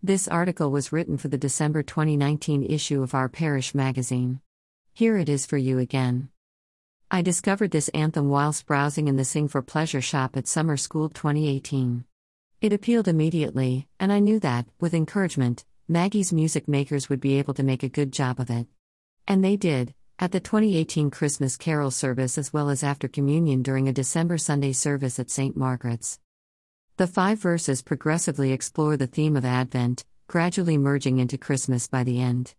This 0.00 0.28
article 0.28 0.70
was 0.70 0.92
written 0.92 1.18
for 1.18 1.26
the 1.26 1.36
December 1.36 1.82
2019 1.82 2.62
issue 2.62 3.02
of 3.02 3.14
Our 3.14 3.28
Parish 3.28 3.74
magazine. 3.74 4.40
Here 4.94 5.18
it 5.18 5.28
is 5.28 5.44
for 5.44 5.56
you 5.56 5.80
again. 5.80 6.28
I 7.10 7.20
discovered 7.20 7.72
this 7.72 7.88
anthem 7.88 8.28
whilst 8.28 8.64
browsing 8.64 9.08
in 9.08 9.16
the 9.16 9.24
Sing 9.24 9.48
for 9.48 9.60
Pleasure 9.60 10.00
shop 10.00 10.36
at 10.36 10.46
Summer 10.46 10.76
School 10.76 11.08
2018. 11.08 12.04
It 12.60 12.72
appealed 12.72 13.08
immediately, 13.08 13.88
and 13.98 14.12
I 14.12 14.20
knew 14.20 14.38
that, 14.38 14.66
with 14.78 14.94
encouragement, 14.94 15.64
Maggie's 15.88 16.32
music 16.32 16.68
makers 16.68 17.08
would 17.08 17.20
be 17.20 17.36
able 17.36 17.54
to 17.54 17.64
make 17.64 17.82
a 17.82 17.88
good 17.88 18.12
job 18.12 18.38
of 18.38 18.50
it. 18.50 18.68
And 19.26 19.44
they 19.44 19.56
did, 19.56 19.94
at 20.20 20.30
the 20.30 20.38
2018 20.38 21.10
Christmas 21.10 21.56
Carol 21.56 21.90
service 21.90 22.38
as 22.38 22.52
well 22.52 22.70
as 22.70 22.84
after 22.84 23.08
communion 23.08 23.64
during 23.64 23.88
a 23.88 23.92
December 23.92 24.38
Sunday 24.38 24.74
service 24.74 25.18
at 25.18 25.28
St. 25.28 25.56
Margaret's. 25.56 26.20
The 26.98 27.06
five 27.06 27.38
verses 27.38 27.80
progressively 27.80 28.50
explore 28.50 28.96
the 28.96 29.06
theme 29.06 29.36
of 29.36 29.44
Advent, 29.44 30.04
gradually 30.26 30.76
merging 30.76 31.20
into 31.20 31.38
Christmas 31.38 31.86
by 31.86 32.02
the 32.02 32.20
end. 32.20 32.56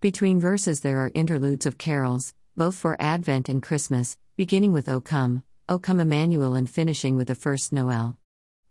Between 0.00 0.40
verses, 0.40 0.80
there 0.80 0.96
are 1.00 1.12
interludes 1.14 1.66
of 1.66 1.76
carols, 1.76 2.32
both 2.56 2.74
for 2.74 2.96
Advent 2.98 3.50
and 3.50 3.62
Christmas, 3.62 4.16
beginning 4.34 4.72
with 4.72 4.88
O 4.88 5.02
Come, 5.02 5.42
O 5.68 5.78
Come 5.78 6.00
Emmanuel, 6.00 6.54
and 6.54 6.70
finishing 6.70 7.16
with 7.16 7.28
the 7.28 7.34
first 7.34 7.70
Noel. 7.70 8.16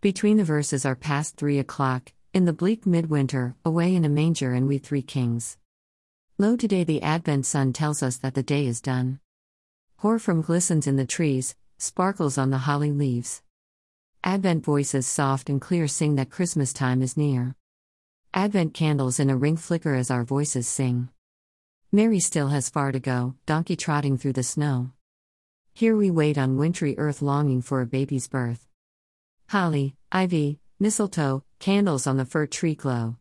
Between 0.00 0.38
the 0.38 0.44
verses 0.44 0.84
are 0.84 0.96
past 0.96 1.36
three 1.36 1.60
o'clock, 1.60 2.12
in 2.34 2.44
the 2.44 2.52
bleak 2.52 2.84
midwinter, 2.84 3.54
away 3.64 3.94
in 3.94 4.04
a 4.04 4.08
manger, 4.08 4.52
and 4.52 4.66
we 4.66 4.78
three 4.78 5.02
kings. 5.02 5.56
Lo, 6.36 6.56
today 6.56 6.82
the 6.82 7.00
Advent 7.00 7.46
sun 7.46 7.72
tells 7.72 8.02
us 8.02 8.16
that 8.16 8.34
the 8.34 8.42
day 8.42 8.66
is 8.66 8.80
done. 8.80 9.20
Hoar 9.98 10.18
frost 10.18 10.46
glistens 10.48 10.88
in 10.88 10.96
the 10.96 11.06
trees, 11.06 11.54
sparkles 11.78 12.36
on 12.36 12.50
the 12.50 12.58
holly 12.66 12.90
leaves. 12.90 13.40
Advent 14.24 14.64
voices 14.64 15.04
soft 15.04 15.50
and 15.50 15.60
clear 15.60 15.88
sing 15.88 16.14
that 16.14 16.30
Christmas 16.30 16.72
time 16.72 17.02
is 17.02 17.16
near. 17.16 17.56
Advent 18.32 18.72
candles 18.72 19.18
in 19.18 19.28
a 19.28 19.36
ring 19.36 19.56
flicker 19.56 19.96
as 19.96 20.12
our 20.12 20.22
voices 20.22 20.68
sing. 20.68 21.08
Mary 21.90 22.20
still 22.20 22.46
has 22.46 22.68
far 22.68 22.92
to 22.92 23.00
go, 23.00 23.34
donkey 23.46 23.74
trotting 23.74 24.16
through 24.16 24.32
the 24.32 24.44
snow. 24.44 24.92
Here 25.74 25.96
we 25.96 26.08
wait 26.08 26.38
on 26.38 26.56
wintry 26.56 26.96
earth 26.98 27.20
longing 27.20 27.62
for 27.62 27.80
a 27.80 27.86
baby's 27.86 28.28
birth. 28.28 28.68
Holly, 29.48 29.96
ivy, 30.12 30.60
mistletoe, 30.78 31.42
candles 31.58 32.06
on 32.06 32.16
the 32.16 32.24
fir 32.24 32.46
tree 32.46 32.76
glow. 32.76 33.16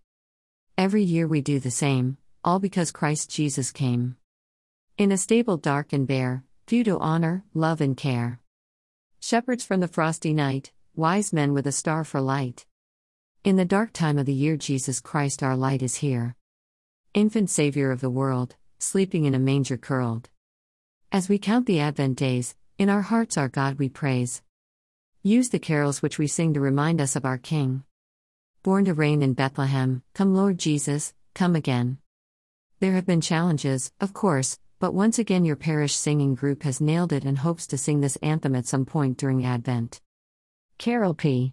Every 0.77 1.01
year 1.01 1.27
we 1.27 1.41
do 1.41 1.59
the 1.59 1.71
same, 1.71 2.17
all 2.43 2.59
because 2.59 2.91
Christ 2.91 3.31
Jesus 3.31 3.71
came. 3.71 4.17
In 4.99 5.11
a 5.11 5.17
stable 5.17 5.57
dark 5.57 5.93
and 5.93 6.05
bare, 6.05 6.43
few 6.67 6.83
to 6.83 6.99
honor, 6.99 7.43
love, 7.55 7.81
and 7.81 7.97
care. 7.97 8.39
Shepherds 9.19 9.65
from 9.65 9.79
the 9.79 9.87
frosty 9.87 10.31
night, 10.31 10.71
wise 10.95 11.31
men 11.31 11.53
with 11.53 11.65
a 11.65 11.71
star 11.71 12.03
for 12.03 12.19
light. 12.19 12.65
In 13.45 13.55
the 13.55 13.63
dark 13.63 13.93
time 13.93 14.17
of 14.17 14.25
the 14.25 14.33
year, 14.33 14.57
Jesus 14.57 14.99
Christ 14.99 15.41
our 15.41 15.55
light 15.55 15.81
is 15.81 15.95
here. 15.95 16.35
Infant 17.13 17.49
Savior 17.49 17.91
of 17.91 18.01
the 18.01 18.09
world, 18.09 18.57
sleeping 18.77 19.23
in 19.23 19.33
a 19.33 19.39
manger 19.39 19.77
curled. 19.77 20.29
As 21.09 21.29
we 21.29 21.39
count 21.39 21.65
the 21.65 21.79
Advent 21.79 22.17
days, 22.17 22.55
in 22.77 22.89
our 22.89 23.03
hearts 23.03 23.37
our 23.37 23.47
God 23.47 23.79
we 23.79 23.87
praise. 23.87 24.41
Use 25.23 25.47
the 25.47 25.59
carols 25.59 26.01
which 26.01 26.19
we 26.19 26.27
sing 26.27 26.53
to 26.55 26.59
remind 26.59 26.99
us 26.99 27.15
of 27.15 27.23
our 27.23 27.37
King. 27.37 27.83
Born 28.61 28.83
to 28.85 28.93
reign 28.93 29.21
in 29.21 29.33
Bethlehem, 29.33 30.03
come 30.13 30.35
Lord 30.35 30.57
Jesus, 30.57 31.13
come 31.33 31.55
again. 31.55 31.99
There 32.81 32.93
have 32.93 33.05
been 33.05 33.21
challenges, 33.21 33.93
of 34.01 34.13
course, 34.13 34.59
but 34.79 34.93
once 34.93 35.17
again 35.17 35.45
your 35.45 35.55
parish 35.55 35.95
singing 35.95 36.35
group 36.35 36.63
has 36.63 36.81
nailed 36.81 37.13
it 37.13 37.23
and 37.23 37.37
hopes 37.37 37.65
to 37.67 37.77
sing 37.77 38.01
this 38.01 38.17
anthem 38.17 38.55
at 38.55 38.65
some 38.65 38.85
point 38.85 39.17
during 39.17 39.45
Advent. 39.45 40.01
Carol 40.81 41.13
P. 41.13 41.49